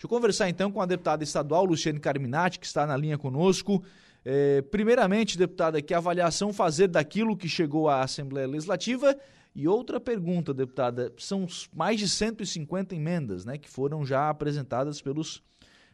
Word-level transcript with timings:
Deixa 0.00 0.06
eu 0.06 0.16
conversar 0.16 0.48
então 0.48 0.72
com 0.72 0.80
a 0.80 0.86
deputada 0.86 1.22
estadual 1.22 1.62
Luciane 1.62 2.00
Carminati, 2.00 2.58
que 2.58 2.64
está 2.64 2.86
na 2.86 2.96
linha 2.96 3.18
conosco. 3.18 3.84
É, 4.24 4.62
primeiramente, 4.62 5.36
deputada, 5.36 5.82
que 5.82 5.92
avaliação 5.92 6.54
fazer 6.54 6.88
daquilo 6.88 7.36
que 7.36 7.46
chegou 7.46 7.86
à 7.86 8.02
Assembleia 8.02 8.46
Legislativa? 8.46 9.14
E 9.54 9.68
outra 9.68 10.00
pergunta, 10.00 10.54
deputada, 10.54 11.12
são 11.18 11.46
mais 11.70 12.00
de 12.00 12.08
150 12.08 12.94
emendas 12.94 13.44
né, 13.44 13.58
que 13.58 13.68
foram 13.68 14.02
já 14.02 14.30
apresentadas 14.30 15.02
pelos, 15.02 15.42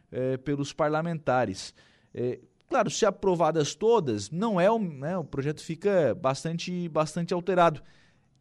é, 0.09 0.37
pelos 0.37 0.71
parlamentares. 0.71 1.73
É, 2.15 2.39
claro, 2.69 2.89
se 2.89 3.05
aprovadas 3.05 3.75
todas, 3.75 4.31
não 4.31 4.57
é 4.57 4.71
o, 4.71 4.79
né, 4.79 5.17
o 5.17 5.23
projeto 5.25 5.61
fica 5.61 6.15
bastante, 6.15 6.87
bastante 6.87 7.33
alterado. 7.33 7.83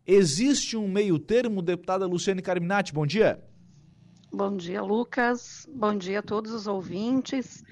Existe 0.06 0.76
um 0.76 0.86
meio 0.86 1.18
termo, 1.18 1.60
deputada 1.60 2.06
Luciane 2.06 2.40
Carminati, 2.40 2.94
bom 2.94 3.04
dia. 3.04 3.42
Bom 4.32 4.56
dia, 4.56 4.82
Lucas. 4.82 5.66
Bom 5.70 5.96
dia 5.96 6.18
a 6.18 6.22
todos 6.22 6.52
os 6.52 6.66
ouvintes. 6.66 7.62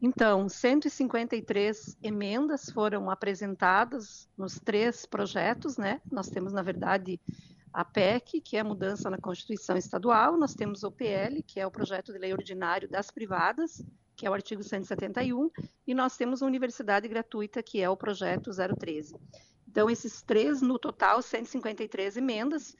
Então, 0.00 0.48
153 0.48 1.96
emendas 2.02 2.70
foram 2.70 3.10
apresentadas 3.10 4.28
nos 4.36 4.58
três 4.58 5.04
projetos, 5.04 5.76
né? 5.76 6.00
Nós 6.10 6.28
temos, 6.28 6.52
na 6.52 6.62
verdade, 6.62 7.20
a 7.72 7.84
PEC, 7.84 8.40
que 8.40 8.56
é 8.56 8.60
a 8.60 8.64
mudança 8.64 9.10
na 9.10 9.18
Constituição 9.18 9.76
Estadual, 9.76 10.38
nós 10.38 10.54
temos 10.54 10.84
o 10.84 10.90
PL, 10.90 11.42
que 11.42 11.60
é 11.60 11.66
o 11.66 11.70
projeto 11.70 12.12
de 12.12 12.18
lei 12.18 12.32
ordinário 12.32 12.88
das 12.88 13.10
privadas, 13.10 13.84
que 14.14 14.26
é 14.26 14.30
o 14.30 14.34
artigo 14.34 14.62
171, 14.62 15.50
e 15.86 15.92
nós 15.92 16.16
temos 16.16 16.42
a 16.42 16.46
universidade 16.46 17.08
gratuita, 17.08 17.62
que 17.62 17.82
é 17.82 17.90
o 17.90 17.96
projeto 17.96 18.50
013. 18.50 19.14
Então, 19.68 19.90
esses 19.90 20.22
três, 20.22 20.62
no 20.62 20.78
total, 20.78 21.20
153 21.20 22.16
emendas, 22.16 22.74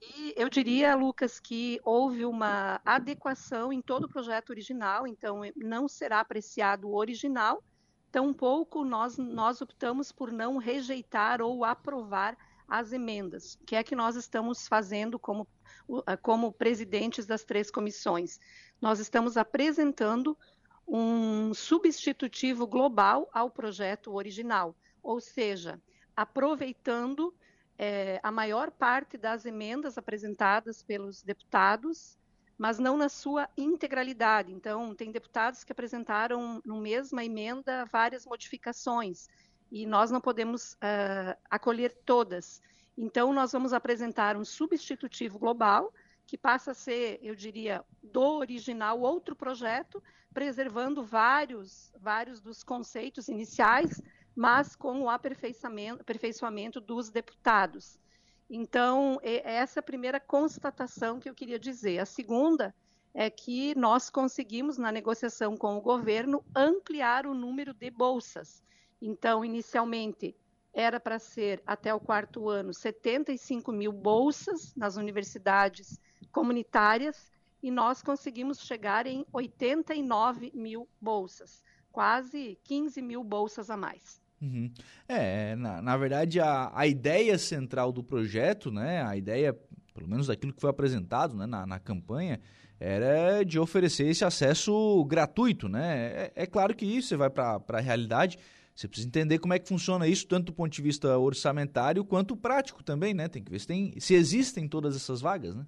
e 0.00 0.34
eu 0.36 0.48
diria, 0.48 0.94
Lucas, 0.94 1.40
que 1.40 1.80
houve 1.84 2.24
uma 2.24 2.80
adequação 2.84 3.72
em 3.72 3.80
todo 3.80 4.04
o 4.04 4.08
projeto 4.08 4.50
original, 4.50 5.06
então 5.06 5.40
não 5.56 5.88
será 5.88 6.20
apreciado 6.20 6.88
o 6.88 6.96
original, 6.96 7.62
tampouco 8.12 8.84
nós, 8.84 9.16
nós 9.16 9.60
optamos 9.60 10.12
por 10.12 10.30
não 10.30 10.58
rejeitar 10.58 11.40
ou 11.40 11.64
aprovar 11.64 12.36
as 12.68 12.92
emendas, 12.92 13.58
que 13.66 13.76
é 13.76 13.82
que 13.82 13.94
nós 13.94 14.16
estamos 14.16 14.66
fazendo 14.66 15.18
como, 15.18 15.48
como 16.20 16.52
presidentes 16.52 17.24
das 17.24 17.44
três 17.44 17.70
comissões. 17.70 18.38
Nós 18.80 18.98
estamos 18.98 19.36
apresentando 19.36 20.36
um 20.86 21.54
substitutivo 21.54 22.66
global 22.66 23.28
ao 23.32 23.50
projeto 23.50 24.12
original, 24.12 24.76
ou 25.02 25.20
seja, 25.20 25.80
aproveitando 26.14 27.34
é, 27.78 28.20
a 28.22 28.30
maior 28.30 28.70
parte 28.70 29.16
das 29.16 29.44
emendas 29.44 29.98
apresentadas 29.98 30.82
pelos 30.82 31.22
deputados, 31.22 32.18
mas 32.56 32.78
não 32.78 32.96
na 32.96 33.08
sua 33.08 33.48
integralidade. 33.56 34.52
Então, 34.52 34.94
tem 34.94 35.12
deputados 35.12 35.62
que 35.62 35.72
apresentaram 35.72 36.60
no 36.64 36.80
mesma 36.80 37.24
emenda 37.24 37.84
várias 37.84 38.24
modificações 38.24 39.28
e 39.70 39.86
nós 39.86 40.10
não 40.10 40.20
podemos 40.20 40.72
uh, 40.74 41.36
acolher 41.50 41.94
todas. 42.04 42.62
Então, 42.96 43.32
nós 43.32 43.52
vamos 43.52 43.72
apresentar 43.72 44.36
um 44.36 44.44
substitutivo 44.44 45.38
global 45.38 45.92
que 46.26 46.38
passa 46.38 46.70
a 46.70 46.74
ser, 46.74 47.20
eu 47.22 47.34
diria, 47.34 47.84
do 48.02 48.38
original 48.38 49.00
outro 49.00 49.36
projeto, 49.36 50.02
preservando 50.32 51.04
vários, 51.04 51.92
vários 52.00 52.40
dos 52.40 52.64
conceitos 52.64 53.28
iniciais, 53.28 54.02
mas 54.36 54.76
com 54.76 55.00
o 55.00 55.08
aperfeiçoamento, 55.08 56.02
aperfeiçoamento 56.02 56.80
dos 56.80 57.08
deputados. 57.08 57.98
Então, 58.48 59.18
essa 59.22 59.78
é 59.78 59.80
a 59.80 59.82
primeira 59.82 60.20
constatação 60.20 61.18
que 61.18 61.28
eu 61.28 61.34
queria 61.34 61.58
dizer. 61.58 61.98
A 61.98 62.06
segunda 62.06 62.74
é 63.14 63.30
que 63.30 63.74
nós 63.74 64.10
conseguimos, 64.10 64.76
na 64.76 64.92
negociação 64.92 65.56
com 65.56 65.76
o 65.76 65.80
governo, 65.80 66.44
ampliar 66.54 67.26
o 67.26 67.34
número 67.34 67.72
de 67.72 67.90
bolsas. 67.90 68.62
Então, 69.00 69.42
inicialmente, 69.42 70.36
era 70.72 71.00
para 71.00 71.18
ser, 71.18 71.62
até 71.66 71.94
o 71.94 71.98
quarto 71.98 72.50
ano, 72.50 72.74
75 72.74 73.72
mil 73.72 73.90
bolsas 73.90 74.74
nas 74.76 74.96
universidades 74.96 75.98
comunitárias, 76.30 77.32
e 77.62 77.70
nós 77.70 78.02
conseguimos 78.02 78.60
chegar 78.60 79.06
em 79.06 79.24
89 79.32 80.52
mil 80.54 80.86
bolsas, 81.00 81.64
quase 81.90 82.58
15 82.62 83.00
mil 83.00 83.24
bolsas 83.24 83.70
a 83.70 83.76
mais. 83.76 84.20
Uhum. 84.40 84.70
É, 85.08 85.56
na, 85.56 85.80
na 85.80 85.96
verdade, 85.96 86.40
a, 86.40 86.70
a 86.74 86.86
ideia 86.86 87.38
central 87.38 87.90
do 87.90 88.02
projeto, 88.02 88.70
né, 88.70 89.02
a 89.02 89.16
ideia, 89.16 89.56
pelo 89.94 90.08
menos 90.08 90.26
daquilo 90.26 90.52
que 90.52 90.60
foi 90.60 90.70
apresentado 90.70 91.34
né, 91.34 91.46
na, 91.46 91.66
na 91.66 91.78
campanha, 91.78 92.40
era 92.78 93.42
de 93.42 93.58
oferecer 93.58 94.06
esse 94.06 94.24
acesso 94.24 95.04
gratuito. 95.06 95.68
Né? 95.68 96.30
É, 96.36 96.42
é 96.42 96.46
claro 96.46 96.74
que 96.74 96.84
isso, 96.84 97.08
você 97.08 97.16
vai 97.16 97.30
para 97.30 97.62
a 97.66 97.80
realidade, 97.80 98.38
você 98.74 98.86
precisa 98.86 99.08
entender 99.08 99.38
como 99.38 99.54
é 99.54 99.58
que 99.58 99.66
funciona 99.66 100.06
isso, 100.06 100.26
tanto 100.26 100.46
do 100.46 100.52
ponto 100.52 100.70
de 100.70 100.82
vista 100.82 101.16
orçamentário 101.16 102.04
quanto 102.04 102.36
prático 102.36 102.84
também, 102.84 103.14
né? 103.14 103.26
Tem 103.26 103.42
que 103.42 103.50
ver 103.50 103.58
se, 103.58 103.66
tem, 103.66 103.98
se 103.98 104.12
existem 104.12 104.68
todas 104.68 104.94
essas 104.94 105.22
vagas, 105.22 105.56
né? 105.56 105.64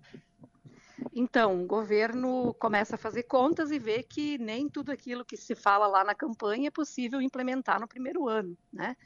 Então, 1.12 1.62
o 1.62 1.66
governo 1.66 2.54
começa 2.54 2.94
a 2.94 2.98
fazer 2.98 3.24
contas 3.24 3.70
e 3.70 3.78
vê 3.78 4.02
que 4.02 4.38
nem 4.38 4.68
tudo 4.68 4.90
aquilo 4.90 5.24
que 5.24 5.36
se 5.36 5.54
fala 5.54 5.86
lá 5.86 6.04
na 6.04 6.14
campanha 6.14 6.68
é 6.68 6.70
possível 6.70 7.20
implementar 7.20 7.80
no 7.80 7.88
primeiro 7.88 8.28
ano, 8.28 8.56
né? 8.72 8.96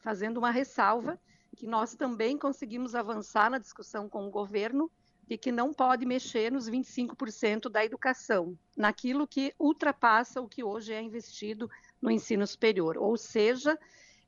Fazendo 0.00 0.38
uma 0.38 0.50
ressalva 0.50 1.18
que 1.56 1.66
nós 1.66 1.94
também 1.94 2.38
conseguimos 2.38 2.94
avançar 2.94 3.50
na 3.50 3.58
discussão 3.58 4.08
com 4.08 4.26
o 4.26 4.30
governo 4.30 4.90
de 5.26 5.38
que 5.38 5.52
não 5.52 5.72
pode 5.72 6.04
mexer 6.04 6.50
nos 6.50 6.68
25% 6.68 7.68
da 7.68 7.84
educação, 7.84 8.58
naquilo 8.76 9.28
que 9.28 9.54
ultrapassa 9.58 10.40
o 10.40 10.48
que 10.48 10.64
hoje 10.64 10.92
é 10.92 11.00
investido 11.00 11.70
no 12.02 12.10
ensino 12.10 12.44
superior, 12.46 12.98
ou 12.98 13.16
seja, 13.16 13.78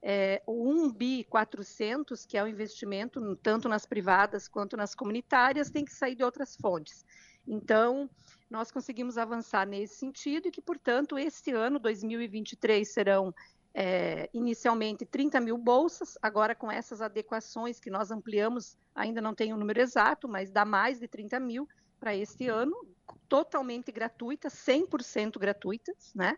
é, 0.02 0.42
o 0.46 0.68
1 0.68 0.92
bi 0.92 1.24
400, 1.24 2.26
que 2.26 2.36
é 2.36 2.42
o 2.42 2.48
investimento 2.48 3.36
tanto 3.36 3.68
nas 3.68 3.86
privadas 3.86 4.48
quanto 4.48 4.76
nas 4.76 4.94
comunitárias, 4.94 5.70
tem 5.70 5.84
que 5.84 5.92
sair 5.92 6.16
de 6.16 6.24
outras 6.24 6.56
fontes. 6.56 7.06
Então, 7.46 8.10
nós 8.50 8.70
conseguimos 8.70 9.16
avançar 9.16 9.66
nesse 9.66 9.96
sentido 9.96 10.48
e 10.48 10.50
que, 10.50 10.60
portanto, 10.60 11.18
este 11.18 11.52
ano, 11.52 11.78
2023, 11.78 12.88
serão 12.88 13.32
é, 13.74 14.28
inicialmente 14.34 15.06
30 15.06 15.40
mil 15.40 15.56
bolsas, 15.56 16.18
agora 16.20 16.54
com 16.54 16.70
essas 16.70 17.00
adequações 17.00 17.80
que 17.80 17.90
nós 17.90 18.10
ampliamos, 18.10 18.76
ainda 18.94 19.20
não 19.20 19.34
tenho 19.34 19.54
o 19.54 19.56
um 19.56 19.60
número 19.60 19.80
exato, 19.80 20.28
mas 20.28 20.50
dá 20.50 20.64
mais 20.64 20.98
de 20.98 21.08
30 21.08 21.40
mil 21.40 21.68
para 21.98 22.14
este 22.14 22.48
ano, 22.48 22.76
totalmente 23.28 23.90
gratuitas, 23.92 24.52
100% 24.52 25.38
gratuitas, 25.38 26.12
né? 26.14 26.36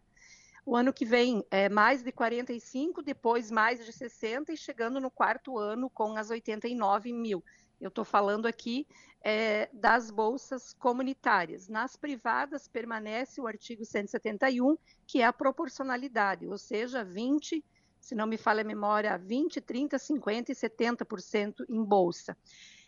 O 0.66 0.74
ano 0.74 0.92
que 0.92 1.04
vem 1.04 1.44
é 1.50 1.68
mais 1.68 2.02
de 2.02 2.10
45, 2.10 3.02
depois 3.02 3.50
mais 3.50 3.84
de 3.84 3.92
60 3.92 4.52
e 4.52 4.56
chegando 4.56 4.98
no 4.98 5.10
quarto 5.10 5.58
ano 5.58 5.90
com 5.90 6.16
as 6.16 6.30
89 6.30 7.12
mil. 7.12 7.44
Eu 7.78 7.88
estou 7.88 8.04
falando 8.04 8.46
aqui 8.46 8.86
é, 9.22 9.68
das 9.74 10.10
bolsas 10.10 10.72
comunitárias. 10.72 11.68
Nas 11.68 11.96
privadas 11.96 12.66
permanece 12.66 13.42
o 13.42 13.46
artigo 13.46 13.84
171, 13.84 14.78
que 15.06 15.20
é 15.20 15.26
a 15.26 15.32
proporcionalidade, 15.32 16.46
ou 16.46 16.56
seja, 16.56 17.04
20, 17.04 17.62
se 18.00 18.14
não 18.14 18.26
me 18.26 18.38
falha 18.38 18.62
a 18.62 18.64
memória, 18.64 19.18
20, 19.18 19.60
30, 19.60 19.98
50 19.98 20.52
e 20.52 20.54
70% 20.54 21.64
em 21.68 21.84
bolsa. 21.84 22.36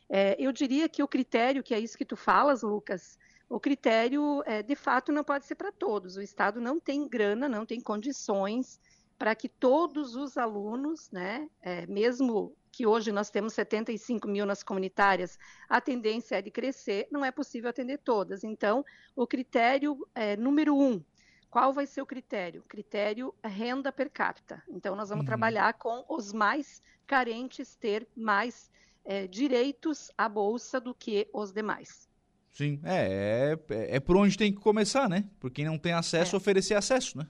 É, 0.09 0.37
eu 0.39 0.51
diria 0.51 0.89
que 0.89 1.03
o 1.03 1.09
critério, 1.09 1.63
que 1.63 1.75
é 1.75 1.81
isso 1.81 1.99
que 1.99 2.05
tu 2.05 2.17
falas, 2.17 2.63
Lucas, 2.63 3.19
o 3.49 3.61
critério, 3.61 4.43
é, 4.45 4.63
de 4.63 4.75
fato, 4.75 5.13
não 5.13 5.23
pode 5.23 5.47
ser 5.47 5.55
para 5.55 5.71
todos. 5.71 6.17
O 6.17 6.23
Estado 6.23 6.61
não 6.61 6.81
tem 6.81 7.09
grana, 7.09 7.49
não 7.49 7.65
tem 7.65 7.81
condições 7.81 8.81
para 9.19 9.35
que 9.35 9.49
todos 9.49 10.15
os 10.15 10.37
alunos, 10.37 11.11
né, 11.11 11.49
é, 11.63 11.87
mesmo 11.87 12.55
que 12.71 12.87
hoje 12.87 13.11
nós 13.11 13.31
temos 13.31 13.55
75 13.55 14.29
mil 14.29 14.45
nas 14.45 14.63
comunitárias, 14.63 15.39
a 15.69 15.81
tendência 15.81 16.37
é 16.37 16.43
de 16.43 16.51
crescer, 16.51 17.09
não 17.11 17.25
é 17.25 17.31
possível 17.31 17.71
atender 17.71 17.99
todas. 17.99 18.45
Então, 18.45 18.85
o 19.15 19.27
critério 19.27 20.07
é, 20.15 20.37
número 20.37 20.77
um, 20.77 21.03
qual 21.49 21.73
vai 21.73 21.87
ser 21.87 22.03
o 22.03 22.07
critério? 22.07 22.63
Critério 22.69 23.35
renda 23.43 23.91
per 23.91 24.11
capita. 24.11 24.63
Então, 24.69 24.95
nós 24.95 25.09
vamos 25.09 25.23
uhum. 25.23 25.29
trabalhar 25.29 25.73
com 25.75 26.05
os 26.07 26.33
mais 26.33 26.83
carentes 27.07 27.75
ter 27.77 28.07
mais 28.15 28.71
é, 29.05 29.27
direitos 29.27 30.11
à 30.19 30.29
bolsa 30.29 30.79
do 30.79 30.95
que 30.95 31.27
os 31.33 31.53
demais. 31.53 32.11
Sim, 32.57 32.81
é, 32.85 33.59
é, 33.69 33.97
é 33.97 34.01
por 34.01 34.17
onde 34.17 34.35
tem 34.35 34.51
que 34.51 34.59
começar, 34.59 35.11
né? 35.11 35.29
Por 35.39 35.51
quem 35.51 35.67
não 35.67 35.77
tem 35.77 35.93
acesso, 35.93 36.35
é. 36.35 36.39
oferecer 36.39 36.73
acesso, 36.73 37.19
né? 37.19 37.27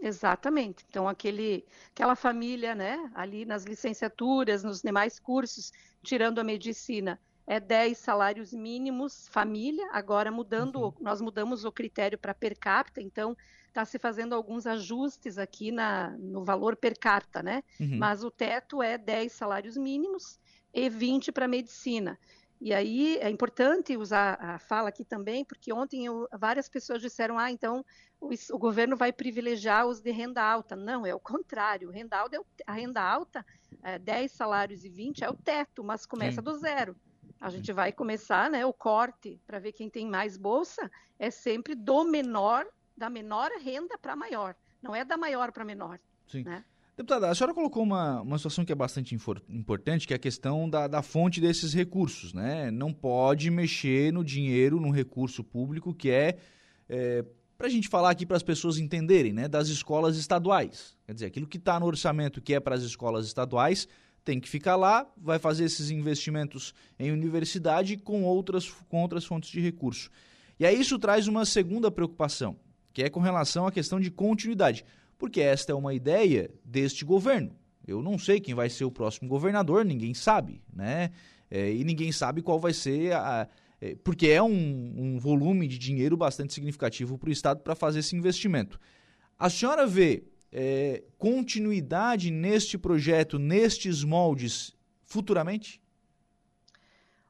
Exatamente. 0.00 0.84
Então, 0.88 1.08
aquele, 1.08 1.64
aquela 1.92 2.14
família, 2.14 2.72
né, 2.72 3.10
ali 3.12 3.44
nas 3.44 3.64
licenciaturas, 3.64 4.62
nos 4.62 4.82
demais 4.82 5.18
cursos, 5.18 5.72
tirando 6.00 6.38
a 6.38 6.44
medicina, 6.44 7.18
é 7.44 7.58
10 7.58 7.98
salários 7.98 8.52
mínimos 8.52 9.26
família, 9.32 9.88
agora 9.90 10.30
mudando, 10.30 10.76
uhum. 10.76 10.94
nós 11.00 11.20
mudamos 11.20 11.64
o 11.64 11.72
critério 11.72 12.16
para 12.16 12.32
per 12.32 12.56
capita, 12.56 13.02
então 13.02 13.36
está 13.66 13.84
se 13.84 13.98
fazendo 13.98 14.32
alguns 14.32 14.64
ajustes 14.64 15.38
aqui 15.38 15.72
na, 15.72 16.16
no 16.18 16.44
valor 16.44 16.76
per 16.76 16.96
capita, 16.96 17.42
né? 17.42 17.64
Uhum. 17.80 17.98
Mas 17.98 18.22
o 18.22 18.30
teto 18.30 18.80
é 18.80 18.96
10 18.96 19.32
salários 19.32 19.76
mínimos 19.76 20.38
e 20.72 20.88
20 20.88 21.32
para 21.32 21.48
medicina. 21.48 22.16
E 22.60 22.72
aí 22.72 23.18
é 23.18 23.28
importante 23.28 23.96
usar 23.96 24.38
a 24.40 24.58
fala 24.58 24.88
aqui 24.88 25.04
também, 25.04 25.44
porque 25.44 25.72
ontem 25.72 26.06
eu, 26.06 26.26
várias 26.32 26.68
pessoas 26.68 27.02
disseram: 27.02 27.38
ah, 27.38 27.50
então 27.50 27.84
o, 28.20 28.30
o, 28.52 28.58
governo 28.58 28.96
vai 28.96 29.12
privilegiar 29.12 29.86
os 29.86 30.00
de 30.00 30.10
renda 30.10 30.42
alta. 30.42 30.74
Não, 30.74 31.06
é 31.06 31.14
o 31.14 31.20
contrário. 31.20 31.90
Renda 31.90 32.16
alta, 32.16 32.36
é 32.36 32.40
o, 32.40 32.46
a 32.66 32.72
renda 32.72 33.02
alta, 33.02 33.44
é, 33.82 33.98
10 33.98 34.32
salários 34.32 34.84
e 34.84 34.88
20 34.88 35.22
é 35.24 35.28
o 35.28 35.34
teto, 35.34 35.84
mas 35.84 36.06
começa 36.06 36.36
Sim. 36.36 36.44
do 36.44 36.56
zero. 36.56 36.96
A 37.38 37.50
gente 37.50 37.70
vai 37.72 37.92
começar, 37.92 38.48
né? 38.48 38.64
O 38.64 38.72
corte 38.72 39.38
para 39.46 39.58
ver 39.58 39.72
quem 39.72 39.90
tem 39.90 40.08
mais 40.08 40.38
bolsa 40.38 40.90
é 41.18 41.30
sempre 41.30 41.74
do 41.74 42.04
menor, 42.04 42.66
da 42.96 43.10
menor 43.10 43.50
renda 43.60 43.98
para 43.98 44.16
maior. 44.16 44.56
Não 44.80 44.94
é 44.94 45.04
da 45.04 45.18
maior 45.18 45.52
para 45.52 45.64
menor. 45.64 46.00
Sim. 46.26 46.44
Né? 46.44 46.64
Deputada, 46.96 47.28
a 47.28 47.34
senhora 47.34 47.52
colocou 47.52 47.82
uma, 47.82 48.22
uma 48.22 48.38
situação 48.38 48.64
que 48.64 48.72
é 48.72 48.74
bastante 48.74 49.14
importante, 49.14 50.06
que 50.06 50.14
é 50.14 50.16
a 50.16 50.18
questão 50.18 50.68
da, 50.68 50.88
da 50.88 51.02
fonte 51.02 51.42
desses 51.42 51.74
recursos, 51.74 52.32
né? 52.32 52.70
Não 52.70 52.90
pode 52.90 53.50
mexer 53.50 54.10
no 54.10 54.24
dinheiro, 54.24 54.80
no 54.80 54.90
recurso 54.90 55.44
público 55.44 55.92
que 55.92 56.10
é, 56.10 56.38
é 56.88 57.22
para 57.58 57.66
a 57.66 57.70
gente 57.70 57.86
falar 57.86 58.08
aqui 58.10 58.24
para 58.24 58.38
as 58.38 58.42
pessoas 58.42 58.78
entenderem, 58.78 59.34
né? 59.34 59.46
Das 59.46 59.68
escolas 59.68 60.16
estaduais. 60.16 60.96
Quer 61.04 61.12
dizer, 61.12 61.26
aquilo 61.26 61.46
que 61.46 61.58
está 61.58 61.78
no 61.78 61.84
orçamento 61.84 62.40
que 62.40 62.54
é 62.54 62.60
para 62.60 62.74
as 62.74 62.82
escolas 62.82 63.26
estaduais 63.26 63.86
tem 64.24 64.40
que 64.40 64.48
ficar 64.48 64.76
lá, 64.76 65.06
vai 65.18 65.38
fazer 65.38 65.64
esses 65.64 65.90
investimentos 65.90 66.72
em 66.98 67.12
universidade 67.12 67.98
com 67.98 68.24
outras, 68.24 68.70
com 68.88 69.02
outras 69.02 69.26
fontes 69.26 69.50
de 69.50 69.60
recurso. 69.60 70.08
E 70.58 70.64
aí 70.64 70.80
isso 70.80 70.98
traz 70.98 71.28
uma 71.28 71.44
segunda 71.44 71.90
preocupação, 71.90 72.56
que 72.90 73.02
é 73.02 73.10
com 73.10 73.20
relação 73.20 73.66
à 73.66 73.70
questão 73.70 74.00
de 74.00 74.10
continuidade 74.10 74.82
porque 75.18 75.40
esta 75.40 75.72
é 75.72 75.74
uma 75.74 75.94
ideia 75.94 76.50
deste 76.64 77.04
governo. 77.04 77.56
Eu 77.86 78.02
não 78.02 78.18
sei 78.18 78.40
quem 78.40 78.54
vai 78.54 78.68
ser 78.68 78.84
o 78.84 78.90
próximo 78.90 79.28
governador, 79.28 79.84
ninguém 79.84 80.12
sabe, 80.12 80.62
né? 80.72 81.10
É, 81.50 81.72
e 81.72 81.84
ninguém 81.84 82.10
sabe 82.10 82.42
qual 82.42 82.58
vai 82.58 82.72
ser 82.72 83.12
a. 83.12 83.48
É, 83.80 83.94
porque 84.02 84.28
é 84.28 84.42
um, 84.42 84.94
um, 84.96 85.18
volume 85.18 85.68
de 85.68 85.78
dinheiro 85.78 86.16
bastante 86.16 86.54
significativo 86.54 87.18
para 87.18 87.28
o 87.28 87.32
Estado 87.32 87.60
para 87.60 87.74
fazer 87.74 88.00
esse 88.00 88.16
investimento. 88.16 88.80
A 89.38 89.50
senhora 89.50 89.86
vê 89.86 90.24
é, 90.50 91.04
continuidade 91.18 92.30
neste 92.30 92.78
projeto, 92.78 93.38
nestes 93.38 94.02
moldes, 94.02 94.74
futuramente? 95.04 95.80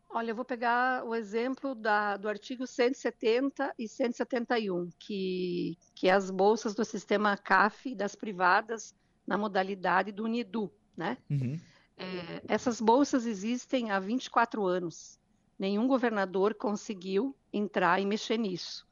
Olha, 0.08 0.30
eu 0.30 0.36
vou 0.36 0.44
pegar 0.44 1.04
o 1.04 1.14
exemplo 1.14 1.74
da, 1.74 2.16
do 2.16 2.28
artigo 2.28 2.66
170 2.66 3.74
e 3.78 3.88
171, 3.88 4.90
que, 4.98 5.76
que 5.94 6.08
é 6.08 6.12
as 6.12 6.30
bolsas 6.30 6.74
do 6.74 6.84
sistema 6.84 7.36
CAF 7.36 7.94
das 7.94 8.14
privadas 8.14 8.94
na 9.26 9.36
modalidade 9.36 10.12
do 10.12 10.24
UNIDU, 10.24 10.72
né? 10.96 11.18
Uhum. 11.28 11.58
É, 11.96 12.42
essas 12.46 12.80
bolsas 12.80 13.26
existem 13.26 13.90
há 13.90 13.98
24 13.98 14.64
anos. 14.64 15.18
Nenhum 15.58 15.88
governador 15.88 16.54
conseguiu 16.54 17.34
entrar 17.52 18.00
e 18.00 18.06
mexer 18.06 18.36
nisso. 18.36 18.86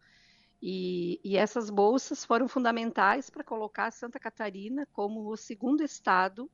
E, 0.60 1.20
e 1.22 1.36
essas 1.36 1.68
bolsas 1.68 2.24
foram 2.24 2.48
fundamentais 2.48 3.28
para 3.28 3.44
colocar 3.44 3.90
Santa 3.90 4.18
Catarina 4.18 4.88
como 4.92 5.30
o 5.30 5.36
segundo 5.36 5.82
estado 5.82 6.50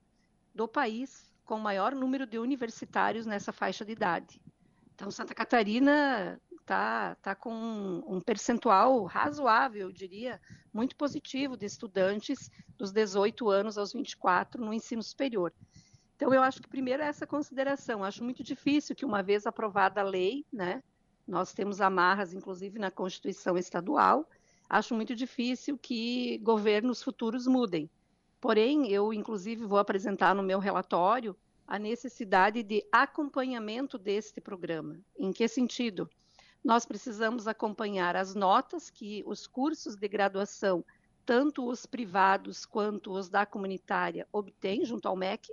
do 0.53 0.67
país 0.67 1.30
com 1.50 1.58
maior 1.58 1.97
número 1.97 2.29
de 2.29 2.38
universitários 2.38 3.26
nessa 3.26 3.50
faixa 3.50 3.85
de 3.85 3.91
idade. 3.91 4.41
Então, 4.94 5.11
Santa 5.11 5.35
Catarina 5.35 6.41
está 6.61 7.17
tá 7.17 7.35
com 7.35 8.05
um 8.06 8.20
percentual 8.20 9.02
razoável, 9.02 9.88
eu 9.88 9.93
diria, 9.93 10.41
muito 10.73 10.94
positivo 10.94 11.56
de 11.56 11.67
estudantes 11.67 12.49
dos 12.79 12.93
18 12.93 13.50
anos 13.50 13.76
aos 13.76 13.93
24 13.93 14.64
no 14.64 14.73
ensino 14.73 15.02
superior. 15.02 15.52
Então, 16.14 16.32
eu 16.32 16.41
acho 16.41 16.62
que 16.62 16.69
primeiro 16.69 17.02
é 17.02 17.06
essa 17.06 17.26
consideração. 17.26 18.05
Acho 18.05 18.23
muito 18.23 18.44
difícil 18.44 18.94
que, 18.94 19.05
uma 19.05 19.20
vez 19.20 19.44
aprovada 19.44 20.02
a 20.02 20.05
lei, 20.05 20.47
né, 20.52 20.81
nós 21.26 21.52
temos 21.52 21.81
amarras, 21.81 22.32
inclusive, 22.32 22.79
na 22.79 22.93
Constituição 22.93 23.58
Estadual, 23.58 24.25
acho 24.69 24.94
muito 24.94 25.17
difícil 25.17 25.76
que 25.76 26.38
governos 26.44 27.02
futuros 27.02 27.49
mudem. 27.49 27.91
Porém, 28.40 28.88
eu, 28.88 29.12
inclusive, 29.12 29.66
vou 29.66 29.78
apresentar 29.78 30.34
no 30.34 30.42
meu 30.42 30.58
relatório 30.58 31.37
a 31.66 31.78
necessidade 31.78 32.62
de 32.62 32.84
acompanhamento 32.90 33.98
deste 33.98 34.40
programa. 34.40 34.98
Em 35.19 35.32
que 35.32 35.46
sentido? 35.46 36.08
Nós 36.64 36.84
precisamos 36.84 37.46
acompanhar 37.46 38.16
as 38.16 38.34
notas 38.34 38.90
que 38.90 39.22
os 39.26 39.46
cursos 39.46 39.94
de 39.94 40.08
graduação, 40.08 40.84
tanto 41.25 41.69
os 41.69 41.87
privados 41.87 42.66
quanto 42.66 43.12
os 43.12 43.28
da 43.28 43.46
comunitária, 43.46 44.26
obtêm 44.32 44.84
junto 44.84 45.06
ao 45.06 45.16
MEC. 45.16 45.52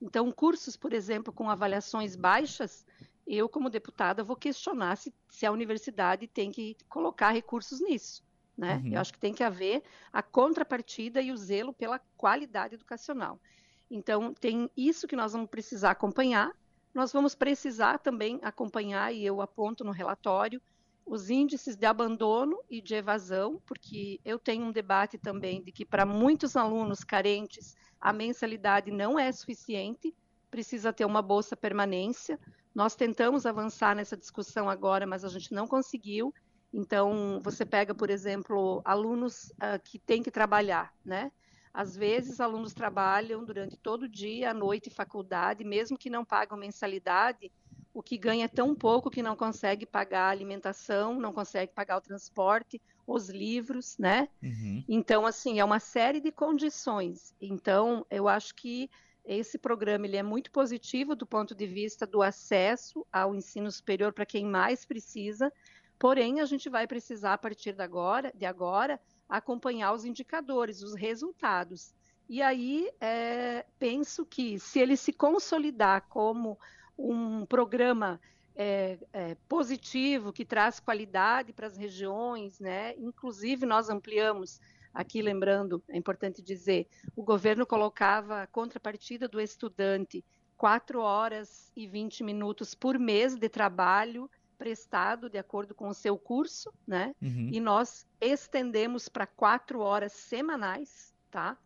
Então, 0.00 0.30
cursos, 0.32 0.76
por 0.76 0.92
exemplo, 0.92 1.32
com 1.32 1.50
avaliações 1.50 2.16
baixas, 2.16 2.86
eu, 3.26 3.48
como 3.48 3.68
deputada, 3.68 4.24
vou 4.24 4.36
questionar 4.36 4.96
se, 4.96 5.12
se 5.28 5.44
a 5.44 5.52
universidade 5.52 6.26
tem 6.26 6.50
que 6.50 6.76
colocar 6.88 7.30
recursos 7.30 7.80
nisso. 7.80 8.24
Né? 8.58 8.82
Uhum. 8.84 8.94
Eu 8.94 9.00
acho 9.00 9.12
que 9.12 9.20
tem 9.20 9.32
que 9.32 9.44
haver 9.44 9.84
a 10.12 10.20
contrapartida 10.20 11.22
e 11.22 11.30
o 11.30 11.36
zelo 11.36 11.72
pela 11.72 12.00
qualidade 12.16 12.74
educacional. 12.74 13.40
Então, 13.88 14.34
tem 14.34 14.68
isso 14.76 15.06
que 15.06 15.14
nós 15.14 15.32
vamos 15.32 15.48
precisar 15.48 15.92
acompanhar. 15.92 16.50
Nós 16.92 17.12
vamos 17.12 17.36
precisar 17.36 17.98
também 17.98 18.40
acompanhar, 18.42 19.14
e 19.14 19.24
eu 19.24 19.40
aponto 19.40 19.84
no 19.84 19.92
relatório, 19.92 20.60
os 21.06 21.30
índices 21.30 21.76
de 21.76 21.86
abandono 21.86 22.58
e 22.68 22.82
de 22.82 22.94
evasão, 22.94 23.62
porque 23.64 24.20
eu 24.24 24.38
tenho 24.38 24.66
um 24.66 24.72
debate 24.72 25.16
também 25.16 25.62
de 25.62 25.70
que 25.70 25.84
para 25.84 26.04
muitos 26.04 26.56
alunos 26.56 27.04
carentes 27.04 27.76
a 28.00 28.12
mensalidade 28.12 28.90
não 28.90 29.18
é 29.18 29.30
suficiente, 29.30 30.14
precisa 30.50 30.92
ter 30.92 31.04
uma 31.04 31.22
bolsa 31.22 31.56
permanência. 31.56 32.38
Nós 32.74 32.96
tentamos 32.96 33.46
avançar 33.46 33.94
nessa 33.94 34.16
discussão 34.16 34.68
agora, 34.68 35.06
mas 35.06 35.24
a 35.24 35.28
gente 35.28 35.54
não 35.54 35.66
conseguiu. 35.66 36.34
Então, 36.72 37.40
você 37.42 37.64
pega, 37.64 37.94
por 37.94 38.10
exemplo, 38.10 38.82
alunos 38.84 39.50
uh, 39.52 39.80
que 39.82 39.98
têm 39.98 40.22
que 40.22 40.30
trabalhar, 40.30 40.92
né? 41.04 41.32
Às 41.72 41.96
vezes, 41.96 42.40
alunos 42.40 42.74
trabalham 42.74 43.44
durante 43.44 43.76
todo 43.76 44.02
o 44.02 44.08
dia, 44.08 44.50
à 44.50 44.54
noite, 44.54 44.90
faculdade, 44.90 45.64
mesmo 45.64 45.96
que 45.96 46.10
não 46.10 46.24
pagam 46.24 46.58
mensalidade, 46.58 47.50
o 47.92 48.02
que 48.02 48.18
ganha 48.18 48.44
é 48.44 48.48
tão 48.48 48.74
pouco 48.74 49.10
que 49.10 49.22
não 49.22 49.34
consegue 49.34 49.86
pagar 49.86 50.26
a 50.26 50.30
alimentação, 50.30 51.18
não 51.18 51.32
consegue 51.32 51.72
pagar 51.72 51.96
o 51.96 52.00
transporte, 52.00 52.80
os 53.06 53.28
livros, 53.28 53.96
né? 53.98 54.28
Uhum. 54.42 54.84
Então, 54.88 55.26
assim, 55.26 55.58
é 55.58 55.64
uma 55.64 55.80
série 55.80 56.20
de 56.20 56.30
condições. 56.30 57.34
Então, 57.40 58.06
eu 58.10 58.28
acho 58.28 58.54
que 58.54 58.90
esse 59.24 59.58
programa 59.58 60.06
ele 60.06 60.16
é 60.16 60.22
muito 60.22 60.50
positivo 60.50 61.14
do 61.14 61.26
ponto 61.26 61.54
de 61.54 61.66
vista 61.66 62.06
do 62.06 62.22
acesso 62.22 63.06
ao 63.12 63.34
ensino 63.34 63.70
superior 63.70 64.12
para 64.12 64.24
quem 64.24 64.44
mais 64.44 64.84
precisa. 64.86 65.52
Porém, 65.98 66.40
a 66.40 66.44
gente 66.44 66.68
vai 66.68 66.86
precisar 66.86 67.34
a 67.34 67.38
partir 67.38 67.72
de 67.72 67.82
agora, 67.82 68.32
de 68.34 68.46
agora, 68.46 69.00
acompanhar 69.28 69.92
os 69.92 70.04
indicadores, 70.04 70.82
os 70.82 70.94
resultados. 70.94 71.92
E 72.28 72.40
aí 72.42 72.90
é, 73.00 73.64
penso 73.78 74.24
que 74.24 74.58
se 74.58 74.78
ele 74.78 74.96
se 74.96 75.12
consolidar 75.12 76.06
como 76.08 76.58
um 76.96 77.44
programa 77.46 78.20
é, 78.54 78.98
é, 79.12 79.36
positivo 79.48 80.32
que 80.32 80.44
traz 80.44 80.80
qualidade 80.80 81.52
para 81.52 81.66
as 81.66 81.76
regiões, 81.76 82.58
né? 82.58 82.94
Inclusive 82.98 83.64
nós 83.64 83.88
ampliamos 83.88 84.60
aqui, 84.92 85.22
lembrando, 85.22 85.82
é 85.88 85.96
importante 85.96 86.42
dizer, 86.42 86.88
o 87.14 87.22
governo 87.22 87.64
colocava 87.64 88.42
a 88.42 88.46
contrapartida 88.46 89.28
do 89.28 89.40
estudante 89.40 90.24
4 90.56 91.00
horas 91.00 91.70
e 91.76 91.86
20 91.86 92.24
minutos 92.24 92.74
por 92.74 92.98
mês 92.98 93.36
de 93.36 93.48
trabalho 93.48 94.28
prestado 94.58 95.30
de 95.30 95.38
acordo 95.38 95.74
com 95.74 95.88
o 95.88 95.94
seu 95.94 96.18
curso, 96.18 96.72
né? 96.86 97.14
Uhum. 97.22 97.50
E 97.52 97.60
nós 97.60 98.06
estendemos 98.20 99.08
para 99.08 99.26
quatro 99.26 99.80
horas 99.80 100.12
semanais, 100.12 101.14
tá? 101.30 101.56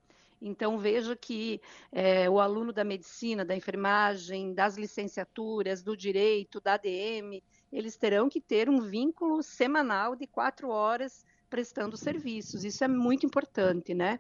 Então 0.41 0.77
veja 0.77 1.17
que 1.17 1.61
é, 1.91 2.29
o 2.29 2.41
aluno 2.41 2.73
da 2.73 2.83
medicina, 2.85 3.45
da 3.45 3.57
enfermagem, 3.57 4.53
das 4.53 4.77
licenciaturas, 4.77 5.83
do 5.83 5.97
direito, 5.97 6.61
da 6.61 6.75
ADM, 6.75 7.41
eles 7.73 7.97
terão 7.97 8.29
que 8.29 8.41
ter 8.41 8.69
um 8.69 8.81
vínculo 8.81 9.43
semanal 9.43 10.15
de 10.17 10.27
quatro 10.27 10.69
horas 10.69 11.25
prestando 11.53 11.99
serviços. 11.99 12.65
Isso 12.65 12.83
é 12.83 12.89
muito 12.89 13.27
importante, 13.27 13.93
né? 13.93 14.19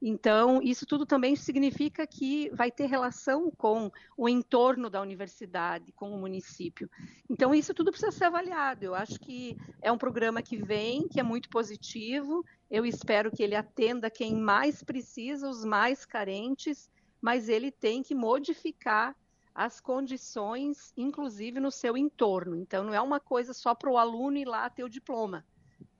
Então, 0.00 0.62
isso 0.62 0.86
tudo 0.86 1.04
também 1.04 1.36
significa 1.36 2.06
que 2.06 2.48
vai 2.54 2.70
ter 2.70 2.86
relação 2.86 3.50
com 3.50 3.92
o 4.16 4.26
entorno 4.26 4.88
da 4.88 5.02
universidade, 5.02 5.92
com 5.92 6.10
o 6.10 6.18
município. 6.18 6.88
Então, 7.28 7.54
isso 7.54 7.74
tudo 7.74 7.90
precisa 7.90 8.10
ser 8.10 8.24
avaliado. 8.24 8.82
Eu 8.82 8.94
acho 8.94 9.20
que 9.20 9.58
é 9.82 9.92
um 9.92 9.98
programa 9.98 10.40
que 10.40 10.56
vem, 10.56 11.06
que 11.06 11.20
é 11.20 11.22
muito 11.22 11.50
positivo. 11.50 12.42
Eu 12.70 12.86
espero 12.86 13.30
que 13.30 13.42
ele 13.42 13.54
atenda 13.54 14.08
quem 14.08 14.34
mais 14.34 14.82
precisa, 14.82 15.50
os 15.50 15.66
mais 15.66 16.06
carentes, 16.06 16.90
mas 17.20 17.50
ele 17.50 17.70
tem 17.70 18.02
que 18.02 18.14
modificar 18.14 19.14
as 19.54 19.80
condições, 19.80 20.94
inclusive 20.96 21.60
no 21.60 21.70
seu 21.70 21.94
entorno. 21.94 22.56
Então, 22.56 22.84
não 22.84 22.94
é 22.94 23.00
uma 23.02 23.20
coisa 23.20 23.52
só 23.52 23.74
para 23.74 23.90
o 23.90 23.98
aluno 23.98 24.38
ir 24.38 24.46
lá 24.46 24.70
ter 24.70 24.82
o 24.82 24.88
diploma. 24.88 25.44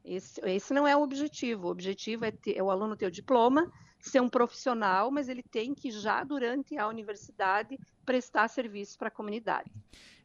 Esse, 0.05 0.41
esse 0.47 0.73
não 0.73 0.87
é 0.87 0.97
o 0.97 1.03
objetivo. 1.03 1.69
O 1.69 1.71
objetivo 1.71 2.25
é, 2.25 2.31
ter, 2.31 2.57
é 2.57 2.63
o 2.63 2.71
aluno 2.71 2.97
ter 2.97 3.07
o 3.07 3.11
diploma, 3.11 3.71
ser 3.99 4.21
um 4.21 4.29
profissional, 4.29 5.11
mas 5.11 5.29
ele 5.29 5.43
tem 5.43 5.75
que 5.75 5.91
já 5.91 6.25
durante 6.25 6.77
a 6.77 6.89
universidade 6.89 7.79
prestar 8.05 8.49
serviço 8.49 8.99
para 8.99 9.09
a 9.09 9.11
comunidade. 9.11 9.71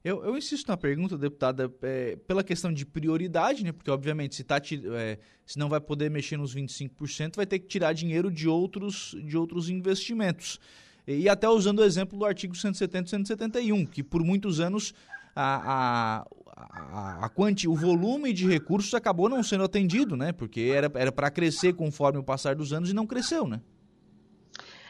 Eu, 0.04 0.24
eu 0.24 0.38
insisto 0.38 0.68
na 0.68 0.78
pergunta, 0.78 1.18
deputada, 1.18 1.74
é, 1.82 2.16
pela 2.28 2.44
questão 2.44 2.72
de 2.72 2.86
prioridade, 2.86 3.64
né? 3.64 3.72
Porque, 3.72 3.90
obviamente, 3.90 4.36
se, 4.36 4.44
tá, 4.44 4.58
é, 4.58 5.18
se 5.44 5.58
não 5.58 5.68
vai 5.68 5.82
poder 5.82 6.12
mexer 6.12 6.38
nos 6.38 6.56
25%, 6.56 7.36
vai 7.36 7.46
ter 7.48 7.58
que 7.58 7.66
tirar 7.66 7.92
dinheiro 7.92 8.30
de 8.30 8.48
outros, 8.48 9.16
de 9.24 9.36
outros 9.36 9.68
investimentos. 9.68 10.60
E, 11.08 11.22
e 11.22 11.30
até 11.30 11.50
usando 11.50 11.80
o 11.80 11.84
exemplo 11.84 12.20
do 12.20 12.24
artigo 12.24 12.56
170 12.56 13.08
e 13.08 13.10
171, 13.10 13.86
que 13.88 14.04
por 14.04 14.24
muitos 14.24 14.60
anos 14.60 14.94
a, 15.36 16.22
a, 16.22 16.28
a, 16.56 17.26
a 17.26 17.30
quanti, 17.30 17.68
o 17.68 17.76
volume 17.76 18.32
de 18.32 18.48
recursos 18.48 18.94
acabou 18.94 19.28
não 19.28 19.44
sendo 19.44 19.64
atendido, 19.64 20.16
né? 20.16 20.32
Porque 20.32 20.72
era 20.74 21.12
para 21.12 21.30
crescer 21.30 21.74
conforme 21.74 22.20
o 22.20 22.24
passar 22.24 22.56
dos 22.56 22.72
anos 22.72 22.90
e 22.90 22.94
não 22.94 23.06
cresceu, 23.06 23.48
né? 23.48 23.62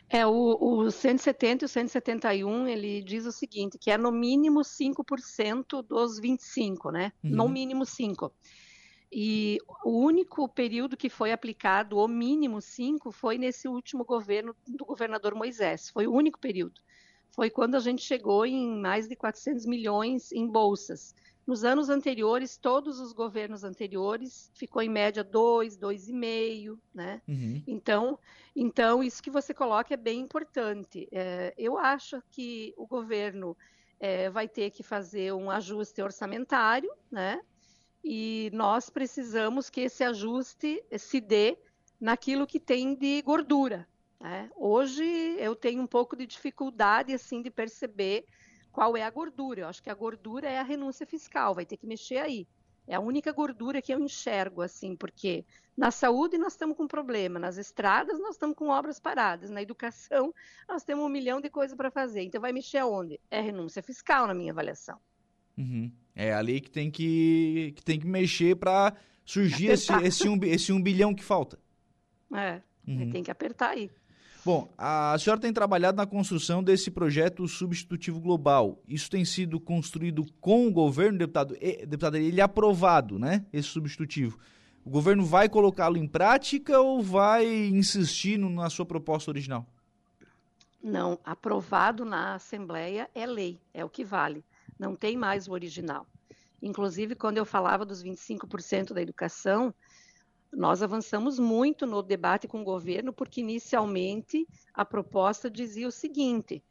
É, 0.08 0.26
o, 0.26 0.58
o 0.62 0.92
170 0.92 1.64
e 1.64 1.66
o 1.66 1.70
171, 1.70 2.68
ele 2.68 3.02
diz 3.02 3.26
o 3.26 3.32
seguinte, 3.32 3.78
que 3.80 3.90
é 3.90 3.98
no 3.98 4.12
mínimo 4.12 4.60
5% 4.60 5.82
dos 5.82 6.20
25, 6.20 6.92
né? 6.92 7.12
Uhum. 7.24 7.32
No 7.32 7.50
mínimo 7.50 7.84
5%. 7.84 8.32
E 9.12 9.58
o 9.84 10.04
único 10.04 10.48
período 10.50 10.98
que 10.98 11.10
foi 11.10 11.32
aplicado 11.32 11.98
o 11.98 12.08
mínimo 12.08 12.62
5 12.62 13.12
foi 13.12 13.38
nesse 13.38 13.68
último 13.68 14.04
governo 14.04 14.56
do 14.68 14.86
governador 14.86 15.34
Moisés. 15.34 15.90
Foi 15.90 16.06
o 16.06 16.14
único 16.14 16.40
período. 16.40 16.82
Foi 17.32 17.50
quando 17.50 17.76
a 17.76 17.80
gente 17.80 18.02
chegou 18.02 18.46
em 18.46 18.80
mais 18.80 19.08
de 19.08 19.16
400 19.16 19.66
milhões 19.66 20.32
em 20.32 20.48
bolsas. 20.48 21.16
Nos 21.46 21.64
anos 21.64 21.90
anteriores, 21.90 22.58
todos 22.58 23.00
os 23.00 23.14
governos 23.14 23.64
anteriores 23.64 24.52
ficou 24.56 24.82
em 24.82 24.90
média 24.90 25.24
2, 25.24 25.78
2,5, 25.78 26.80
né? 26.94 27.22
Uhum. 27.28 27.62
Então, 27.68 28.18
então, 28.56 29.04
isso 29.04 29.22
que 29.22 29.30
você 29.30 29.54
coloca 29.54 29.94
é 29.94 29.98
bem 29.98 30.22
importante. 30.22 31.08
É, 31.12 31.54
eu 31.58 31.78
acho 31.78 32.22
que 32.32 32.74
o 32.76 32.88
governo 32.88 33.56
é, 34.00 34.30
vai 34.30 34.48
ter 34.48 34.72
que 34.72 34.82
fazer 34.82 35.34
um 35.34 35.52
ajuste 35.52 36.02
orçamentário, 36.02 36.92
né? 37.12 37.40
E 38.04 38.50
nós 38.54 38.90
precisamos 38.90 39.70
que 39.70 39.82
esse 39.82 40.04
ajuste 40.04 40.84
se 40.98 41.20
dê 41.20 41.58
naquilo 42.00 42.48
que 42.48 42.60
tem 42.60 42.96
de 42.96 43.22
gordura. 43.22 43.88
Né? 44.20 44.50
Hoje 44.56 45.04
eu 45.40 45.56
tenho 45.56 45.82
um 45.82 45.88
pouco 45.88 46.16
de 46.16 46.26
dificuldade 46.26 47.14
assim 47.14 47.42
de 47.42 47.50
perceber 47.50 48.26
qual 48.76 48.98
é 48.98 49.04
a 49.04 49.10
gordura. 49.10 49.62
Eu 49.62 49.68
acho 49.70 49.82
que 49.82 49.90
a 49.90 49.94
gordura 49.94 50.50
é 50.50 50.60
a 50.60 50.64
renúncia 50.64 51.06
fiscal, 51.06 51.56
vai 51.56 51.66
ter 51.66 51.78
que 51.78 51.88
mexer 51.88 52.18
aí. 52.18 52.46
É 52.86 52.96
a 52.96 53.00
única 53.00 53.32
gordura 53.32 53.82
que 53.82 53.92
eu 53.92 54.00
enxergo, 54.02 54.62
assim, 54.62 54.98
porque 54.98 55.46
na 55.78 55.92
saúde 55.92 56.38
nós 56.38 56.54
estamos 56.54 56.76
com 56.76 56.86
problema, 56.86 57.40
nas 57.40 57.58
estradas 57.58 58.20
nós 58.20 58.36
estamos 58.36 58.56
com 58.56 58.68
obras 58.68 59.00
paradas, 59.00 59.50
na 59.50 59.62
educação 59.62 60.34
nós 60.68 60.84
temos 60.84 61.06
um 61.06 61.10
milhão 61.10 61.40
de 61.40 61.50
coisas 61.50 61.76
para 61.76 61.90
fazer. 61.90 62.24
Então 62.24 62.42
vai 62.42 62.52
mexer 62.52 62.80
aonde? 62.80 63.18
É 63.32 63.40
renúncia 63.40 63.82
fiscal, 63.82 64.28
na 64.28 64.34
minha 64.34 64.52
avaliação. 64.52 65.00
Uhum. 65.58 65.90
É 66.14 66.34
ali 66.34 66.60
que 66.60 66.70
tem 66.70 66.92
que, 66.92 67.74
que, 67.78 67.82
tem 67.82 67.98
que 67.98 68.06
mexer 68.06 68.58
para 68.58 68.94
surgir 69.24 69.68
esse, 69.68 69.92
esse, 70.04 70.28
um, 70.28 70.38
esse 70.44 70.74
um 70.74 70.82
bilhão 70.82 71.16
que 71.16 71.24
falta. 71.24 71.58
É, 72.34 72.62
uhum. 72.86 73.10
tem 73.10 73.24
que 73.24 73.32
apertar 73.32 73.70
aí. 73.70 73.90
Bom, 74.46 74.72
a 74.78 75.18
senhora 75.18 75.42
tem 75.42 75.52
trabalhado 75.52 75.98
na 75.98 76.06
construção 76.06 76.64
desse 76.64 76.92
projeto 76.92 77.48
substitutivo 77.48 78.20
global. 78.20 78.80
Isso 78.88 79.10
tem 79.10 79.26
sido 79.26 79.60
construído 79.60 80.24
com 80.40 80.68
o 80.68 80.72
governo, 80.72 81.18
deputado? 81.18 81.58
Deputado, 81.88 82.18
ele 82.18 82.40
é 82.40 82.44
aprovado, 82.44 83.18
né? 83.18 83.44
Esse 83.52 83.70
substitutivo. 83.70 84.38
O 84.86 84.90
governo 84.92 85.26
vai 85.26 85.50
colocá-lo 85.50 85.98
em 85.98 86.08
prática 86.08 86.80
ou 86.80 87.02
vai 87.02 87.44
insistir 87.70 88.38
na 88.38 88.70
sua 88.70 88.86
proposta 88.86 89.32
original? 89.32 89.66
Não, 90.80 91.20
aprovado 91.26 92.06
na 92.06 92.36
Assembleia 92.36 93.10
é 93.16 93.26
lei, 93.26 93.60
é 93.74 93.84
o 93.84 93.90
que 93.90 94.04
vale. 94.04 94.46
Não 94.78 94.96
tem 94.96 95.18
mais 95.18 95.48
o 95.48 95.54
original. 95.54 96.06
Inclusive, 96.62 97.16
quando 97.16 97.38
eu 97.38 97.46
falava 97.46 97.84
dos 97.84 98.04
25% 98.04 98.94
da 98.94 99.02
educação, 99.02 99.74
nós 100.56 100.82
avançamos 100.82 101.38
muito 101.38 101.86
no 101.86 102.02
debate 102.02 102.48
com 102.48 102.62
o 102.62 102.66
governo, 102.66 103.12
porque 103.12 103.42
inicialmente 103.42 104.48
a 104.74 104.86
proposta 104.86 105.50
dizia 105.50 105.88
o 105.88 105.92
seguinte: 105.92 106.64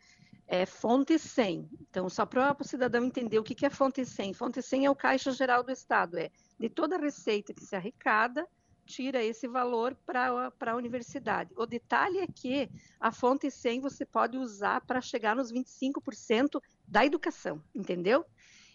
é 0.47 0.67
fonte 0.67 1.19
100. 1.19 1.69
Então, 1.81 2.09
só 2.09 2.27
para 2.27 2.57
o 2.59 2.65
cidadão 2.65 3.05
entender 3.05 3.39
o 3.39 3.45
que 3.45 3.65
é 3.65 3.71
fonte 3.71 4.05
100. 4.05 4.35
Fonte 4.35 4.63
100 4.63 4.87
é 4.87 4.91
o 4.91 4.97
Caixa 4.97 5.33
Geral 5.33 5.63
do 5.63 5.73
Estado, 5.73 6.19
é 6.19 6.31
de 6.59 6.69
toda 6.69 6.97
a 6.97 7.01
receita 7.01 7.53
que 7.53 7.65
se 7.65 7.75
arrecada, 7.77 8.47
tira 8.85 9.23
esse 9.23 9.49
valor 9.49 9.97
para 10.05 10.53
a 10.73 10.77
universidade. 10.77 11.51
O 11.57 11.67
detalhe 11.67 12.19
é 12.19 12.27
que 12.27 12.71
a 13.01 13.11
fonte 13.11 13.51
100 13.51 13.81
você 13.81 14.05
pode 14.05 14.37
usar 14.37 14.83
para 14.83 15.01
chegar 15.01 15.35
nos 15.35 15.53
25% 15.53 16.61
da 16.87 17.05
educação, 17.05 17.63
entendeu? 17.75 18.25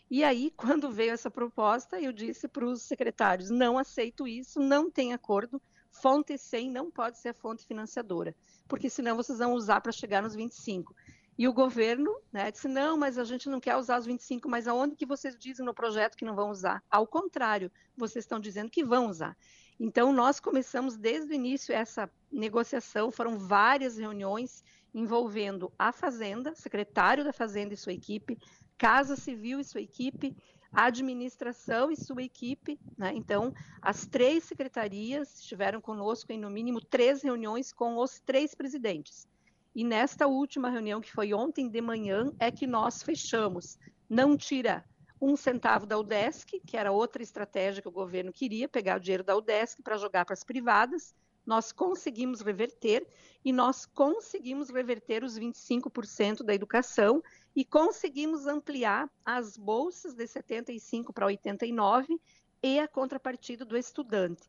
E 0.10 0.24
aí, 0.24 0.51
quando 0.58 0.92
veio 0.92 1.12
essa 1.12 1.30
proposta, 1.30 2.00
eu 2.00 2.12
disse 2.12 2.48
para 2.48 2.66
os 2.66 2.82
secretários: 2.82 3.50
não 3.50 3.78
aceito 3.78 4.28
isso, 4.28 4.60
não 4.60 4.89
tem 4.89 5.13
acordo. 5.13 5.62
Fonte 5.92 6.38
100 6.38 6.70
não 6.72 6.92
pode 6.92 7.18
ser 7.18 7.30
a 7.30 7.34
fonte 7.34 7.66
financiadora, 7.66 8.36
porque 8.68 8.89
senão 8.89 9.16
vocês 9.16 9.39
vão 9.39 9.54
usar 9.54 9.82
para 9.82 9.92
chegar 9.92 10.22
nos 10.22 10.36
25. 10.36 10.96
E 11.38 11.48
o 11.48 11.54
governo 11.54 12.13
né, 12.32 12.51
disse: 12.51 12.68
não, 12.68 12.98
mas 12.98 13.18
a 13.18 13.24
gente 13.24 13.50
não 13.50 13.60
quer 13.60 13.75
usar 13.75 13.98
os 13.98 14.06
25, 14.06 14.50
mas 14.50 14.68
aonde 14.68 14.96
que 14.96 15.06
vocês 15.06 15.38
dizem 15.38 15.66
no 15.66 15.74
projeto 15.74 16.18
que 16.18 16.25
não 16.25 16.36
vão 16.36 16.51
usar? 16.51 16.84
Ao 16.92 17.08
contrário, 17.08 17.72
vocês 17.96 18.25
estão 18.25 18.39
dizendo 18.39 18.70
que 18.70 18.84
vão 18.84 19.08
usar. 19.08 19.38
Então, 19.80 20.12
nós 20.12 20.42
começamos 20.42 20.98
desde 20.98 21.32
o 21.32 21.34
início 21.34 21.74
essa 21.74 22.12
negociação, 22.30 23.10
foram 23.10 23.39
várias 23.39 23.98
reuniões 23.98 24.62
envolvendo 24.93 25.72
a 25.77 25.91
Fazenda, 25.91 26.55
secretário 26.55 27.24
da 27.24 27.34
Fazenda 27.34 27.74
e 27.74 27.77
sua 27.77 27.93
equipe, 27.93 28.38
Casa 28.77 29.15
Civil 29.15 29.60
e 29.60 29.63
sua 29.63 29.81
equipe, 29.81 30.36
administração 30.72 31.91
e 31.91 31.96
sua 31.96 32.24
equipe. 32.24 32.79
Né? 32.98 33.12
Então, 33.15 33.53
as 33.81 34.05
três 34.05 34.43
secretarias 34.43 35.39
estiveram 35.39 35.81
conosco 35.81 36.31
em 36.31 36.39
no 36.39 36.50
mínimo 36.50 36.79
três 36.79 37.22
reuniões 37.22 37.74
com 37.74 37.98
os 37.98 38.19
três 38.19 38.53
presidentes. 38.55 39.27
E 39.75 39.84
nesta 39.84 40.27
última 40.27 40.69
reunião, 40.69 41.01
que 41.01 41.12
foi 41.12 41.34
ontem 41.34 41.69
de 41.69 41.81
manhã, 41.81 42.34
é 42.39 42.51
que 42.51 42.65
nós 42.65 43.03
fechamos. 43.03 43.77
Não 44.10 44.36
tira 44.36 44.84
um 45.22 45.36
centavo 45.36 45.86
da 45.86 45.98
UDESC, 45.98 46.62
que 46.65 46.77
era 46.77 46.91
outra 46.91 47.22
estratégia 47.22 47.81
que 47.81 47.88
o 47.88 47.91
governo 47.91 48.31
queria, 48.31 48.69
pegar 48.69 48.98
o 48.98 49.00
dinheiro 49.00 49.24
da 49.24 49.36
UDESC 49.36 49.81
para 49.84 49.98
jogar 49.98 50.25
para 50.25 50.34
as 50.34 50.43
privadas. 50.43 51.13
Nós 51.50 51.72
conseguimos 51.72 52.41
reverter 52.41 53.08
e 53.44 53.51
nós 53.51 53.84
conseguimos 53.84 54.70
reverter 54.70 55.24
os 55.24 55.36
25% 55.36 56.44
da 56.44 56.53
educação 56.53 57.24
e 57.56 57.65
conseguimos 57.65 58.46
ampliar 58.46 59.10
as 59.25 59.58
bolsas 59.58 60.13
de 60.13 60.27
75 60.27 61.12
para 61.12 61.25
89 61.25 62.22
e 62.62 62.77
a 62.77 62.88
contrapartida 62.88 63.65
do 63.65 63.75
estudante. 63.75 64.48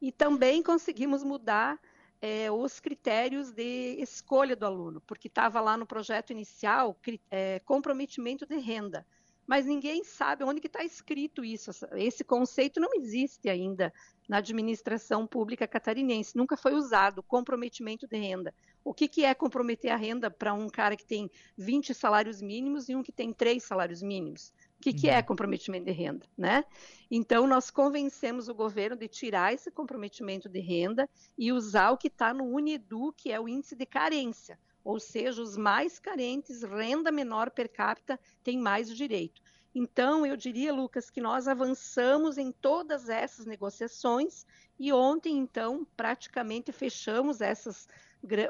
E 0.00 0.12
também 0.12 0.62
conseguimos 0.62 1.24
mudar 1.24 1.80
é, 2.22 2.48
os 2.48 2.78
critérios 2.78 3.50
de 3.50 3.96
escolha 3.98 4.54
do 4.54 4.66
aluno, 4.66 5.00
porque 5.00 5.26
estava 5.26 5.60
lá 5.60 5.76
no 5.76 5.84
projeto 5.84 6.30
inicial 6.30 6.96
é, 7.28 7.58
comprometimento 7.64 8.46
de 8.46 8.56
renda 8.58 9.04
mas 9.46 9.66
ninguém 9.66 10.02
sabe 10.02 10.44
onde 10.44 10.60
que 10.60 10.66
está 10.66 10.84
escrito 10.84 11.44
isso. 11.44 11.70
Esse 11.92 12.24
conceito 12.24 12.80
não 12.80 12.94
existe 12.94 13.48
ainda 13.48 13.92
na 14.28 14.38
administração 14.38 15.26
pública 15.26 15.68
catarinense, 15.68 16.36
nunca 16.36 16.56
foi 16.56 16.74
usado, 16.74 17.22
comprometimento 17.22 18.06
de 18.08 18.16
renda. 18.16 18.52
O 18.84 18.92
que, 18.92 19.06
que 19.06 19.24
é 19.24 19.34
comprometer 19.34 19.90
a 19.90 19.96
renda 19.96 20.30
para 20.30 20.52
um 20.52 20.68
cara 20.68 20.96
que 20.96 21.04
tem 21.04 21.30
20 21.56 21.94
salários 21.94 22.42
mínimos 22.42 22.88
e 22.88 22.96
um 22.96 23.02
que 23.02 23.12
tem 23.12 23.32
3 23.32 23.62
salários 23.62 24.02
mínimos? 24.02 24.52
O 24.78 24.82
que, 24.82 24.92
que 24.92 25.08
é 25.08 25.18
uhum. 25.18 25.24
comprometimento 25.24 25.86
de 25.86 25.92
renda? 25.92 26.26
Né? 26.36 26.64
Então, 27.10 27.46
nós 27.46 27.70
convencemos 27.70 28.48
o 28.48 28.54
governo 28.54 28.96
de 28.96 29.08
tirar 29.08 29.54
esse 29.54 29.70
comprometimento 29.70 30.48
de 30.48 30.60
renda 30.60 31.08
e 31.38 31.52
usar 31.52 31.92
o 31.92 31.96
que 31.96 32.08
está 32.08 32.34
no 32.34 32.44
UNEDU, 32.44 33.12
que 33.16 33.32
é 33.32 33.40
o 33.40 33.48
índice 33.48 33.74
de 33.74 33.86
carência 33.86 34.58
ou 34.86 35.00
seja, 35.00 35.42
os 35.42 35.56
mais 35.56 35.98
carentes, 35.98 36.62
renda 36.62 37.10
menor 37.10 37.50
per 37.50 37.68
capita, 37.68 38.20
têm 38.44 38.56
mais 38.56 38.88
direito. 38.88 39.42
Então, 39.74 40.24
eu 40.24 40.36
diria, 40.36 40.72
Lucas, 40.72 41.10
que 41.10 41.20
nós 41.20 41.48
avançamos 41.48 42.38
em 42.38 42.52
todas 42.52 43.08
essas 43.08 43.46
negociações 43.46 44.46
e 44.78 44.92
ontem, 44.92 45.36
então, 45.36 45.84
praticamente 45.96 46.70
fechamos 46.70 47.40
essas, 47.40 47.88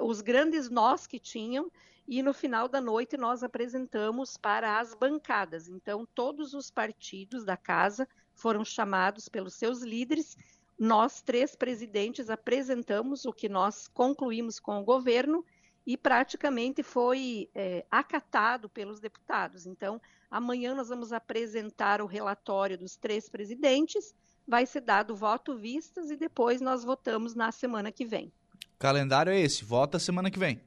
os 0.02 0.20
grandes 0.20 0.68
nós 0.68 1.06
que 1.06 1.18
tinham 1.18 1.72
e 2.06 2.22
no 2.22 2.34
final 2.34 2.68
da 2.68 2.82
noite 2.82 3.16
nós 3.16 3.42
apresentamos 3.42 4.36
para 4.36 4.78
as 4.78 4.94
bancadas. 4.94 5.68
Então, 5.68 6.06
todos 6.14 6.52
os 6.52 6.70
partidos 6.70 7.46
da 7.46 7.56
casa 7.56 8.06
foram 8.34 8.62
chamados 8.62 9.26
pelos 9.26 9.54
seus 9.54 9.80
líderes. 9.80 10.36
Nós, 10.78 11.22
três 11.22 11.56
presidentes, 11.56 12.28
apresentamos 12.28 13.24
o 13.24 13.32
que 13.32 13.48
nós 13.48 13.88
concluímos 13.88 14.60
com 14.60 14.78
o 14.78 14.84
governo 14.84 15.42
e 15.86 15.96
praticamente 15.96 16.82
foi 16.82 17.48
é, 17.54 17.86
acatado 17.90 18.68
pelos 18.68 18.98
deputados. 18.98 19.66
Então, 19.66 20.00
amanhã 20.28 20.74
nós 20.74 20.88
vamos 20.88 21.12
apresentar 21.12 22.02
o 22.02 22.06
relatório 22.06 22.76
dos 22.76 22.96
três 22.96 23.28
presidentes, 23.28 24.12
vai 24.46 24.66
ser 24.66 24.80
dado 24.80 25.14
voto 25.14 25.56
vistas 25.56 26.10
e 26.10 26.16
depois 26.16 26.60
nós 26.60 26.82
votamos 26.82 27.34
na 27.34 27.52
semana 27.52 27.92
que 27.92 28.04
vem. 28.04 28.32
Calendário 28.78 29.32
é 29.32 29.40
esse, 29.40 29.64
vota 29.64 29.98
semana 29.98 30.30
que 30.30 30.38
vem. 30.38 30.60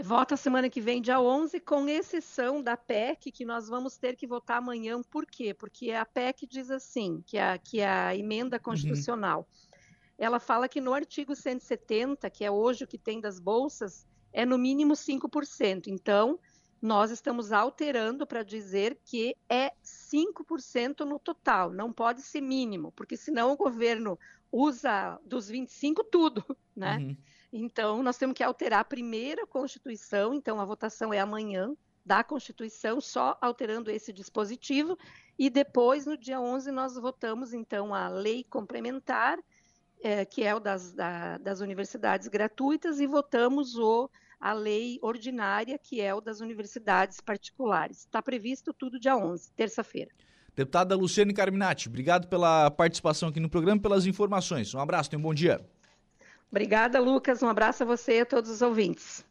Vota 0.00 0.38
semana 0.38 0.70
que 0.70 0.80
vem, 0.80 1.02
dia 1.02 1.20
11, 1.20 1.60
com 1.60 1.86
exceção 1.86 2.62
da 2.62 2.78
PEC, 2.78 3.30
que 3.30 3.44
nós 3.44 3.68
vamos 3.68 3.98
ter 3.98 4.16
que 4.16 4.26
votar 4.26 4.56
amanhã. 4.56 5.02
Por 5.02 5.26
quê? 5.26 5.52
Porque 5.52 5.90
a 5.92 6.06
PEC 6.06 6.46
diz 6.46 6.70
assim, 6.70 7.22
que 7.26 7.36
a, 7.36 7.58
que 7.58 7.82
a 7.82 8.16
emenda 8.16 8.56
uhum. 8.56 8.62
constitucional, 8.62 9.40
uhum. 9.40 9.76
ela 10.18 10.40
fala 10.40 10.66
que 10.66 10.80
no 10.80 10.94
artigo 10.94 11.36
170, 11.36 12.30
que 12.30 12.42
é 12.42 12.50
hoje 12.50 12.84
o 12.84 12.86
que 12.86 12.96
tem 12.96 13.20
das 13.20 13.38
bolsas, 13.38 14.06
é 14.32 14.44
no 14.46 14.58
mínimo 14.58 14.94
5%. 14.94 15.88
Então, 15.88 16.38
nós 16.80 17.10
estamos 17.12 17.52
alterando 17.52 18.26
para 18.26 18.42
dizer 18.42 18.98
que 19.04 19.36
é 19.48 19.72
5% 19.84 21.00
no 21.00 21.18
total, 21.18 21.72
não 21.72 21.92
pode 21.92 22.22
ser 22.22 22.40
mínimo, 22.40 22.90
porque 22.92 23.16
senão 23.16 23.52
o 23.52 23.56
governo 23.56 24.18
usa 24.50 25.18
dos 25.24 25.48
25 25.48 26.02
tudo, 26.04 26.44
né? 26.74 26.98
Uhum. 26.98 27.16
Então, 27.52 28.02
nós 28.02 28.16
temos 28.16 28.34
que 28.34 28.42
alterar 28.42 28.80
a 28.80 28.84
primeira 28.84 29.46
Constituição, 29.46 30.34
então 30.34 30.58
a 30.58 30.64
votação 30.64 31.12
é 31.12 31.20
amanhã 31.20 31.76
da 32.04 32.24
Constituição, 32.24 33.00
só 33.00 33.38
alterando 33.40 33.90
esse 33.90 34.12
dispositivo, 34.12 34.98
e 35.38 35.48
depois, 35.48 36.04
no 36.04 36.16
dia 36.16 36.40
11, 36.40 36.72
nós 36.72 36.96
votamos, 36.96 37.52
então, 37.52 37.94
a 37.94 38.08
lei 38.08 38.44
complementar, 38.44 39.38
é, 40.02 40.24
que 40.24 40.42
é 40.42 40.54
o 40.54 40.60
das, 40.60 40.92
da, 40.92 41.38
das 41.38 41.60
universidades 41.60 42.28
gratuitas, 42.28 43.00
e 43.00 43.06
votamos 43.06 43.76
o, 43.76 44.10
a 44.40 44.52
lei 44.52 44.98
ordinária, 45.00 45.78
que 45.78 46.00
é 46.00 46.14
o 46.14 46.20
das 46.20 46.40
universidades 46.40 47.20
particulares. 47.20 47.98
Está 48.00 48.20
previsto 48.20 48.72
tudo 48.72 48.98
dia 48.98 49.16
11, 49.16 49.52
terça-feira. 49.52 50.10
Deputada 50.54 50.94
Luciane 50.94 51.32
Carminati, 51.32 51.88
obrigado 51.88 52.28
pela 52.28 52.70
participação 52.70 53.30
aqui 53.30 53.40
no 53.40 53.48
programa 53.48 53.78
e 53.78 53.82
pelas 53.82 54.06
informações. 54.06 54.74
Um 54.74 54.80
abraço, 54.80 55.08
tenha 55.08 55.18
um 55.18 55.22
bom 55.22 55.32
dia. 55.32 55.64
Obrigada, 56.50 57.00
Lucas. 57.00 57.42
Um 57.42 57.48
abraço 57.48 57.82
a 57.82 57.86
você 57.86 58.18
e 58.18 58.20
a 58.20 58.26
todos 58.26 58.50
os 58.50 58.60
ouvintes. 58.60 59.24